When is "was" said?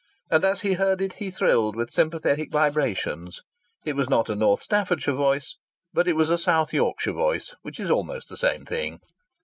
3.95-4.09, 6.15-6.31